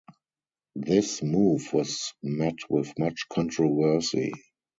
[0.75, 4.33] This move was met with much controversy.